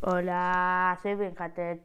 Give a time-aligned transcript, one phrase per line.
[0.00, 1.80] Hola, soy Benjatech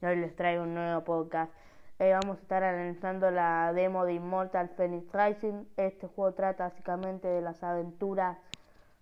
[0.00, 1.52] y hoy les traigo un nuevo podcast.
[1.98, 5.64] Eh, vamos a estar analizando la demo de Immortal Phoenix Rising.
[5.76, 8.38] Este juego trata básicamente de las aventuras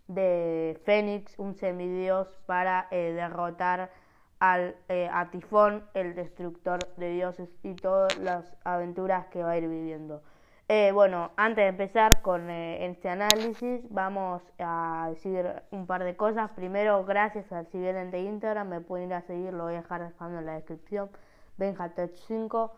[0.09, 3.91] de Phoenix, un semidios, para eh, derrotar
[4.39, 9.59] al, eh, a Tifón, el destructor de dioses, y todas las aventuras que va a
[9.59, 10.23] ir viviendo.
[10.69, 16.17] Eh, bueno, antes de empezar con eh, este análisis, vamos a decir un par de
[16.17, 16.51] cosas.
[16.53, 19.83] Primero, gracias al si vienen de Instagram, me pueden ir a seguir, lo voy a
[19.83, 21.11] dejar dejando en la descripción.
[21.59, 22.71] BenjaTouch5.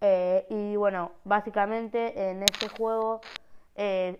[0.00, 3.20] Eh, y bueno, básicamente en este juego,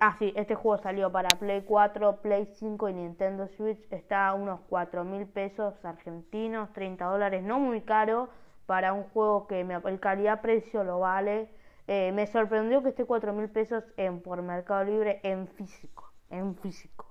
[0.01, 3.81] ah sí, este juego salió para Play 4, Play 5 y Nintendo Switch.
[3.91, 8.29] Está a unos 4 mil pesos argentinos, 30 dólares, no muy caro
[8.67, 11.49] para un juego que me, el calidad-precio lo vale.
[11.87, 16.11] Eh, me sorprendió que esté 4 mil pesos en, por Mercado Libre en físico.
[16.31, 17.07] En físico.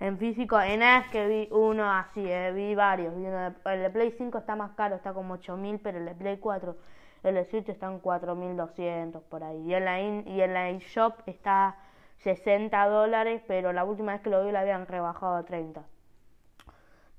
[0.00, 3.14] En físico, en es que vi uno así, eh, vi varios.
[3.16, 6.06] Vi de- el de Play 5 está más caro, está como 8 mil, pero el
[6.06, 6.76] de Play 4,
[7.22, 9.62] el de Switch está en 4.200 por ahí.
[9.66, 11.76] Y en la, in- y en la eShop está
[12.18, 15.84] 60 dólares, pero la última vez que lo vi la habían rebajado a 30.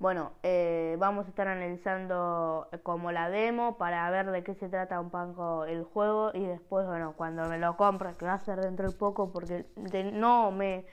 [0.01, 4.67] Bueno, eh, vamos a estar analizando eh, como la demo para ver de qué se
[4.67, 8.39] trata un poco el juego y después, bueno, cuando me lo compre, que va a
[8.39, 9.67] ser dentro de poco, porque
[10.11, 10.85] no me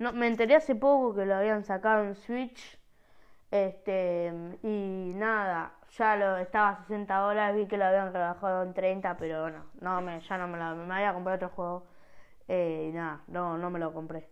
[0.00, 2.76] no me enteré hace poco que lo habían sacado en Switch,
[3.50, 8.74] este y nada, ya lo estaba a 60 dólares, vi que lo habían rebajado en
[8.74, 11.86] 30, pero bueno, no me ya no me lo me había comprado otro juego
[12.48, 14.28] eh, y nada, no no me lo compré.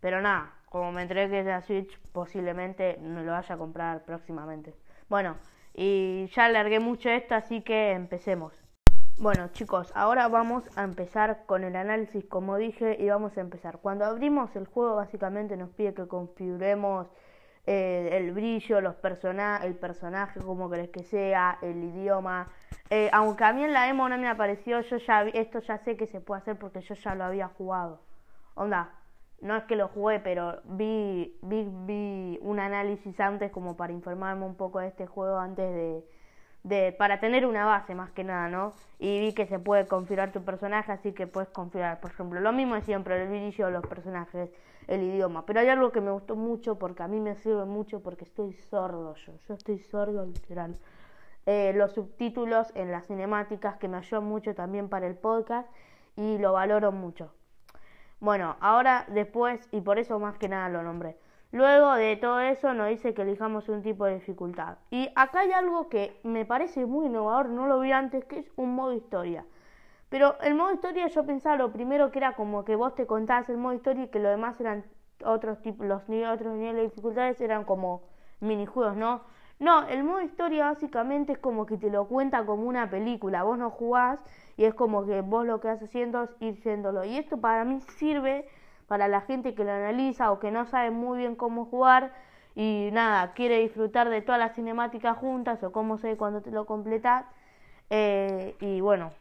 [0.00, 4.74] Pero nada, como me enteré que la Switch, posiblemente me lo vaya a comprar próximamente.
[5.08, 5.36] Bueno,
[5.74, 8.54] y ya largué mucho esto, así que empecemos.
[9.18, 13.78] Bueno chicos, ahora vamos a empezar con el análisis como dije y vamos a empezar.
[13.82, 17.06] Cuando abrimos el juego básicamente nos pide que configuremos
[17.66, 22.48] eh, el brillo, los persona el personaje, como querés que sea, el idioma.
[22.88, 25.96] Eh, aunque a mí en la demo no me apareció, yo ya esto ya sé
[25.96, 28.00] que se puede hacer porque yo ya lo había jugado.
[28.54, 28.99] Onda,
[29.40, 34.44] no es que lo jugué, pero vi, vi, vi un análisis antes como para informarme
[34.44, 36.04] un poco de este juego antes de,
[36.62, 38.74] de para tener una base más que nada, ¿no?
[38.98, 42.52] Y vi que se puede configurar tu personaje, así que puedes configurar, por ejemplo, lo
[42.52, 44.50] mismo de siempre, el brillo, los personajes,
[44.88, 45.46] el idioma.
[45.46, 48.52] Pero hay algo que me gustó mucho porque a mí me sirve mucho porque estoy
[48.52, 50.78] sordo yo, yo estoy sordo literal.
[51.46, 55.68] Eh, los subtítulos en las cinemáticas que me ayudan mucho también para el podcast
[56.16, 57.32] y lo valoro mucho.
[58.20, 61.16] Bueno, ahora después, y por eso más que nada lo nombré.
[61.52, 64.76] Luego de todo eso nos dice que elijamos un tipo de dificultad.
[64.90, 68.52] Y acá hay algo que me parece muy innovador, no lo vi antes, que es
[68.56, 69.44] un modo historia.
[70.10, 73.48] Pero el modo historia yo pensaba lo primero que era como que vos te contabas
[73.48, 74.84] el modo historia y que lo demás eran
[75.24, 78.02] otros tipos, los otros niveles de dificultades eran como
[78.40, 79.22] minijuegos, ¿no?
[79.60, 83.58] No, el modo historia básicamente es como que te lo cuenta como una película, vos
[83.58, 84.18] no jugás
[84.56, 87.04] y es como que vos lo que vas haciendo es ir siéndolo.
[87.04, 88.48] Y esto para mí sirve
[88.88, 92.12] para la gente que lo analiza o que no sabe muy bien cómo jugar
[92.56, 96.50] y nada, quiere disfrutar de todas las cinemáticas juntas o cómo se ve cuando te
[96.50, 97.26] lo completas.
[97.90, 99.12] Eh, y bueno,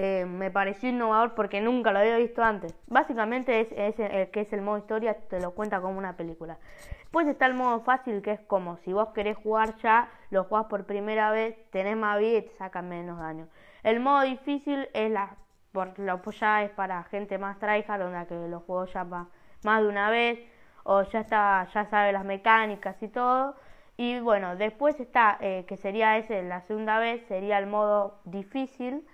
[0.00, 2.72] eh, me pareció innovador porque nunca lo había visto antes.
[2.86, 6.58] Básicamente es, el que es el modo historia, te lo cuenta como una película.
[7.00, 10.66] Después está el modo fácil, que es como si vos querés jugar ya, lo jugás
[10.66, 13.48] por primera vez, tenés más vida y te sacan menos daño.
[13.82, 15.36] El modo difícil es la,
[15.72, 19.28] por, lo, pues ya es para gente más tryhard, donde que lo jugó ya pa-
[19.64, 20.38] más de una vez,
[20.84, 23.56] o ya está, ya sabe las mecánicas y todo.
[23.96, 29.04] Y bueno, después está, eh, que sería ese, la segunda vez, sería el modo difícil.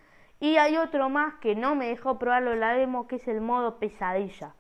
[0.44, 3.78] Y hay otro más que no me dejó probarlo la demo, que es el modo
[3.78, 4.55] pesadilla.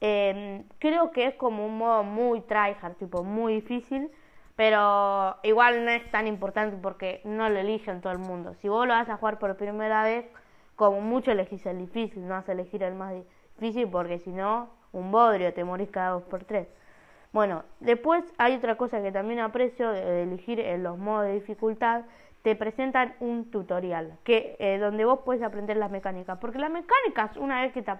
[0.00, 4.10] Eh, creo que es como un modo muy tryhard, tipo muy difícil,
[4.56, 8.54] pero igual no es tan importante porque no lo eligen todo el mundo.
[8.54, 10.26] Si vos lo vas a jugar por primera vez,
[10.74, 13.14] como mucho elegís el difícil, no vas a elegir el más
[13.60, 16.66] difícil porque si no, un bodrio, te morís cada dos por tres.
[17.32, 22.02] Bueno, después hay otra cosa que también aprecio de elegir en los modos de dificultad,
[22.42, 27.36] te presentan un tutorial que eh, donde vos puedes aprender las mecánicas, porque las mecánicas
[27.36, 27.92] una vez que te,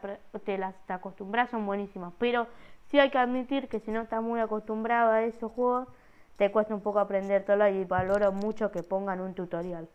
[0.44, 2.48] te las te acostumbras son buenísimas, pero
[2.90, 5.88] sí hay que admitir que si no estás muy acostumbrado a esos juegos,
[6.36, 9.88] te cuesta un poco aprender todo y valoro mucho que pongan un tutorial.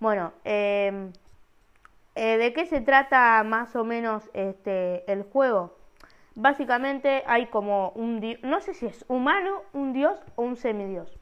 [0.00, 1.10] Bueno, eh,
[2.16, 5.76] eh, ¿de qué se trata más o menos este el juego?
[6.34, 11.16] Básicamente hay como un no sé si es humano, un dios o un semidios.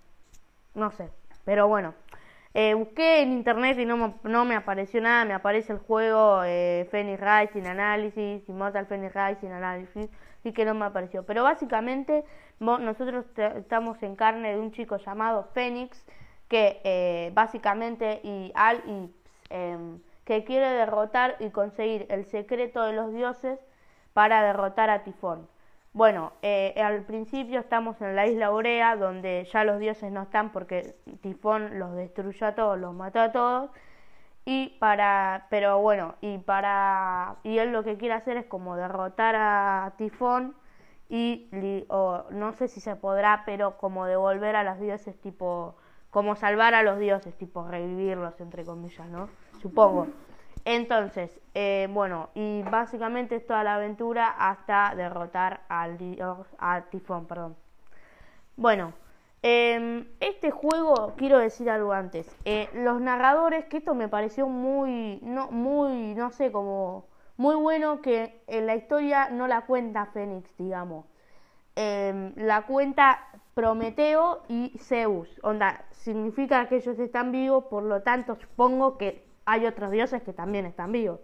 [0.74, 1.10] No sé,
[1.44, 1.94] pero bueno.
[2.58, 6.88] Eh, busqué en internet y no no me apareció nada, me aparece el juego eh,
[6.90, 10.08] Phoenix Rising Analysis, Immortal Phoenix Rising Analysis,
[10.40, 11.26] así que no me apareció.
[11.26, 12.24] Pero básicamente
[12.58, 16.02] nosotros estamos en carne de un chico llamado Fénix,
[16.48, 19.10] que eh, básicamente y al y,
[19.50, 23.60] em, que quiere derrotar y conseguir el secreto de los dioses
[24.14, 25.46] para derrotar a Tifón.
[25.96, 30.52] Bueno, eh, al principio estamos en la isla Aurea, donde ya los dioses no están
[30.52, 33.70] porque Tifón los destruyó a todos, los mató a todos.
[34.44, 39.37] Y para, pero bueno, y para, y él lo que quiere hacer es como derrotar
[39.37, 40.54] a Tifón
[41.08, 41.48] y,
[41.88, 45.76] o, no sé si se podrá, pero como devolver a los dioses, tipo,
[46.10, 49.31] como salvar a los dioses, tipo revivirlos, entre comillas, ¿no?
[49.62, 50.08] Supongo.
[50.66, 55.96] Entonces, eh, bueno, y básicamente es toda la aventura hasta derrotar al
[56.58, 57.56] a Tifón, perdón.
[58.56, 58.92] Bueno,
[59.42, 62.26] em, este juego, quiero decir algo antes.
[62.44, 68.00] Eh, los narradores, que esto me pareció muy, no, muy, no sé, como muy bueno
[68.02, 71.06] que en la historia no la cuenta Fénix, digamos.
[71.76, 73.20] Em, la cuenta
[73.54, 75.28] Prometeo y Zeus.
[75.44, 80.32] Onda, significa que ellos están vivos, por lo tanto supongo que hay otros dioses que
[80.32, 81.20] también están vivos.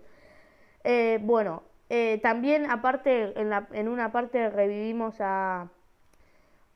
[0.85, 5.69] Eh, bueno, eh, también aparte, en, una parte revivimos a,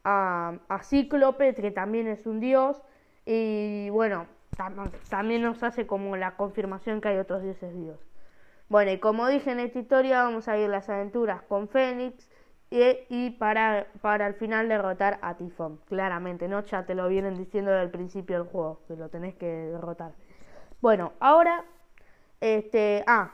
[0.04, 2.82] a, a, Cíclope, que también es un dios,
[3.24, 4.26] y bueno,
[5.08, 7.98] también nos hace como la confirmación que hay otros dioses vivos.
[8.68, 12.28] Bueno, y como dije en esta historia, vamos a ir las aventuras con Fénix
[12.70, 16.64] y, y para, para al final derrotar a Tifón, claramente, ¿no?
[16.64, 20.12] Ya te lo vienen diciendo desde el principio del juego, que lo tenés que derrotar.
[20.80, 21.64] Bueno, ahora,
[22.40, 23.32] este, ah,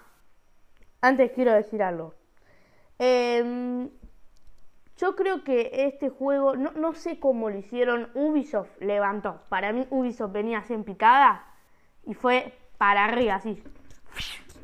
[1.01, 2.15] antes quiero decir algo.
[2.99, 3.91] Em,
[4.97, 9.43] yo creo que este juego, no, no, sé cómo lo hicieron, Ubisoft levantó.
[9.49, 11.45] Para mí Ubisoft venía así en picada
[12.05, 13.63] y fue para arriba, así.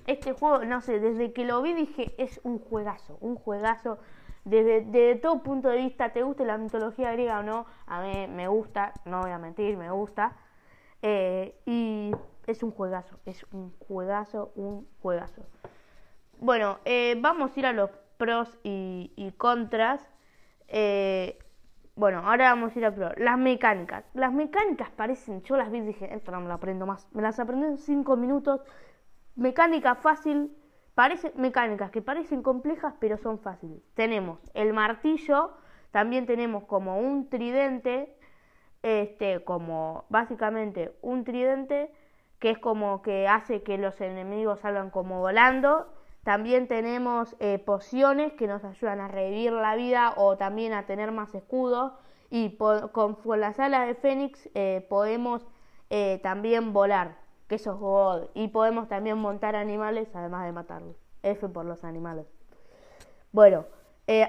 [0.07, 3.99] Este juego, no sé, desde que lo vi dije, es un juegazo, un juegazo.
[4.45, 8.27] Desde, desde todo punto de vista, te guste la mitología griega o no, a mí
[8.29, 10.37] me gusta, no voy a mentir, me gusta.
[11.03, 12.13] Eh, y
[12.49, 15.47] es un juegazo, es un juegazo, un juegazo.
[16.39, 20.09] Bueno, eh, vamos a ir a los pros y, contras.
[20.67, 21.39] Eh,
[21.95, 23.13] bueno, ahora vamos a ir a pros.
[23.19, 24.05] Las mecánicas.
[24.15, 27.07] Las mecánicas parecen, yo las vi y dije, esto no me lo aprendo más.
[27.13, 28.63] Me las aprendí en 5 minutos.
[29.37, 30.57] Mecánica fácil.
[31.37, 33.83] Mecánicas que parecen complejas, pero son fáciles.
[33.95, 35.53] Tenemos el martillo,
[35.93, 38.17] también tenemos como un tridente,
[38.83, 41.93] este, como básicamente un tridente
[42.39, 45.87] que es como que hace que los enemigos salgan como volando.
[46.23, 51.11] También tenemos eh, pociones que nos ayudan a revivir la vida o también a tener
[51.11, 51.93] más escudos.
[52.31, 55.47] Y con, las alas de Fénix eh, podemos
[55.89, 57.17] eh, también volar,
[57.49, 58.29] que eso es God.
[58.35, 60.97] Y podemos también montar animales además de matarlos.
[61.23, 62.27] F por los animales.
[63.33, 63.65] Bueno,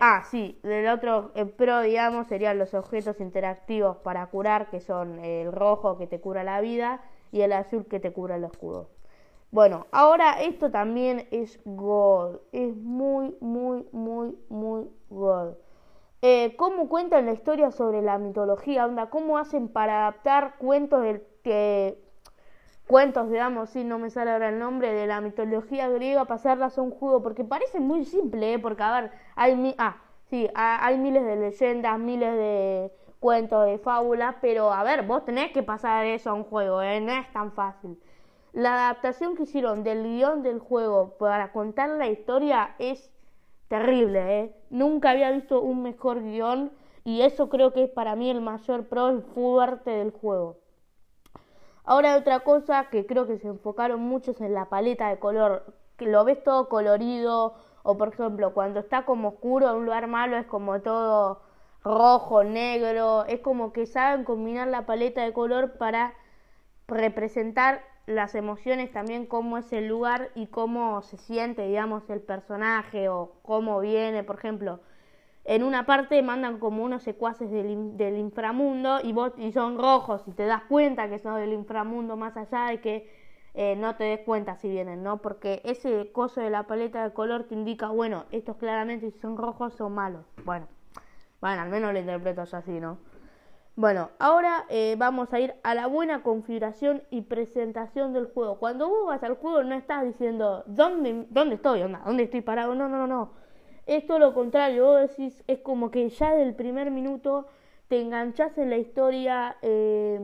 [0.02, 5.52] ah, sí, del otro pro, digamos, serían los objetos interactivos para curar, que son el
[5.52, 8.90] rojo que te cura la vida y el azul que te cura el escudo.
[9.52, 12.38] Bueno, ahora esto también es God.
[12.52, 15.56] Es muy, muy, muy, muy God.
[16.22, 18.86] Eh, ¿Cómo cuentan la historia sobre la mitología?
[18.86, 21.98] Onda, ¿Cómo hacen para adaptar cuentos del que
[22.88, 26.82] cuentos, digamos, si no me sale ahora el nombre, de la mitología griega, pasarlas a
[26.82, 27.24] un juego?
[27.24, 28.60] Porque parece muy simple, ¿eh?
[28.60, 34.38] Porque, a ver, hay, ah, sí, hay miles de leyendas, miles de cuentos de fábula,
[34.42, 37.02] pero a ver, vos tenés que pasar eso a un juego, ¿eh?
[37.02, 38.00] no es tan fácil.
[38.54, 43.12] La adaptación que hicieron del guion del juego para contar la historia es
[43.68, 44.56] terrible, ¿eh?
[44.70, 46.72] Nunca había visto un mejor guion
[47.04, 50.58] y eso creo que es para mí el mayor pro, el fuerte del juego.
[51.84, 56.06] Ahora otra cosa que creo que se enfocaron muchos en la paleta de color, que
[56.06, 60.38] lo ves todo colorido o por ejemplo cuando está como oscuro en un lugar malo
[60.38, 61.42] es como todo
[61.84, 66.14] rojo, negro, es como que saben combinar la paleta de color para
[66.88, 73.08] representar las emociones también cómo es el lugar y cómo se siente, digamos, el personaje
[73.08, 74.80] o cómo viene, por ejemplo.
[75.46, 80.24] En una parte mandan como unos secuaces del, del inframundo y, vos, y son rojos
[80.28, 83.10] y te das cuenta que son del inframundo más allá de que
[83.54, 85.22] eh, no te des cuenta si vienen, ¿no?
[85.22, 89.38] Porque ese coso de la paleta de color te indica, bueno, estos claramente si son
[89.38, 90.26] rojos son malos.
[90.46, 90.68] Bueno,
[91.42, 92.98] bueno, al menos lo interpreto así, ¿no?
[93.76, 98.60] Bueno, ahora eh, vamos a ir a la buena configuración y presentación del juego.
[98.60, 101.82] Cuando vos vas al juego no estás diciendo, ¿dónde, dónde estoy?
[101.82, 102.76] ¿Dónde estoy parado?
[102.76, 103.32] No, no, no.
[103.86, 104.86] Es todo lo contrario.
[104.86, 107.48] Vos decís, es como que ya del primer minuto
[107.88, 109.56] te enganchás en la historia.
[109.62, 110.20] Eh,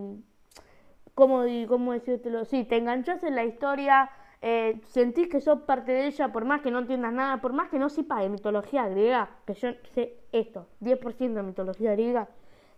[1.13, 2.43] ¿Cómo, cómo decírtelo?
[2.43, 4.10] Sí, te enganchás en la historia
[4.47, 7.67] eh, sentís que sos parte de ella por más que no entiendas nada, por más
[7.69, 12.29] que no sepas de mitología griega, que yo sé esto, 10% de mitología griega,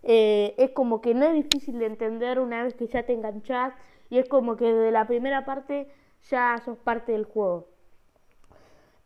[0.02, 3.74] eh, es como que no es difícil de entender una vez que ya te enganchás
[4.08, 5.90] y es como que desde la primera parte
[6.30, 7.68] ya sos parte del juego.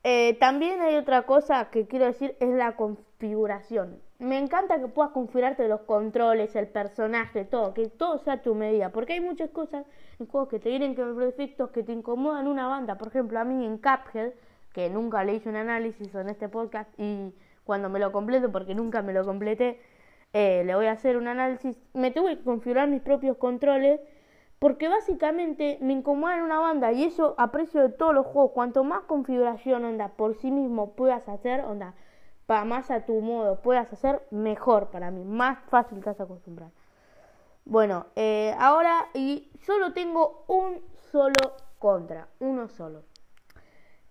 [0.04, 4.00] Eh, también hay otra cosa que quiero decir, es la configuración.
[4.22, 8.54] Me encanta que puedas configurarte los controles, el personaje, todo, que todo sea a tu
[8.54, 9.84] medida, porque hay muchas cosas
[10.20, 12.96] en juegos que te vienen con efectos que te incomodan una banda.
[12.98, 14.32] Por ejemplo, a mí en Cuphead,
[14.72, 18.76] que nunca le hice un análisis en este podcast y cuando me lo completo, porque
[18.76, 19.80] nunca me lo completé,
[20.32, 24.00] eh, le voy a hacer un análisis, me tuve que configurar mis propios controles
[24.60, 28.52] porque básicamente me incomoda en una banda y eso aprecio de todos los juegos.
[28.52, 31.96] Cuanto más configuración onda por sí mismo puedas hacer, onda,
[32.64, 36.26] más a tu modo puedas hacer, mejor para mí, más fácil te vas a.
[37.64, 43.04] Bueno, eh, ahora y solo tengo un solo contra, uno solo.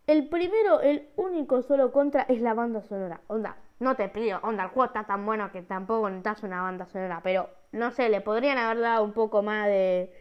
[0.08, 3.22] El primero, el único solo contra es la banda sonora.
[3.28, 6.86] Onda, no te pido, onda, el juego está tan bueno que tampoco necesitas una banda
[6.86, 10.14] sonora, pero no sé, le podrían haber dado un poco más de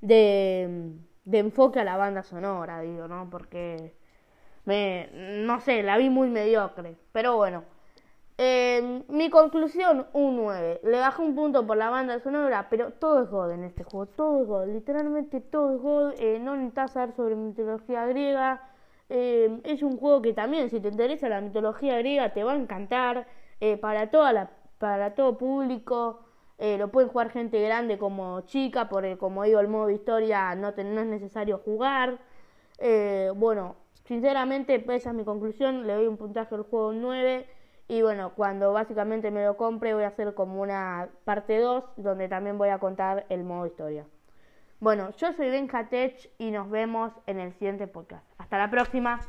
[0.00, 3.28] de, de enfoque a la banda sonora, digo, ¿no?
[3.30, 3.96] Porque,
[4.68, 6.96] me, no sé, la vi muy mediocre.
[7.12, 7.64] Pero bueno,
[8.38, 10.80] eh, mi conclusión, un 9.
[10.84, 14.06] Le bajé un punto por la banda sonora, pero todo es God en este juego,
[14.06, 16.12] todo es God, literalmente todo es God.
[16.18, 18.62] Eh, no necesitas saber sobre mitología griega.
[19.08, 22.56] Eh, es un juego que también, si te interesa la mitología griega, te va a
[22.56, 23.26] encantar.
[23.80, 26.20] para, toda la, para todo público.
[26.58, 30.68] Eh, lo pueden jugar gente grande como chica, porque como digo, el modo historia no,
[30.70, 32.18] es necesario jugar.
[32.78, 33.76] Eh, bueno,
[34.08, 35.86] sinceramente, esa es mi conclusión.
[35.86, 37.46] Le doy un puntaje al juego 9.
[37.86, 42.28] Y bueno, cuando básicamente me lo compre, voy a hacer como una parte 2, donde
[42.28, 44.04] también voy a contar el modo historia.
[44.80, 48.24] Bueno, yo soy Benjatech y nos vemos en el siguiente podcast.
[48.38, 49.20] Hasta la próxima.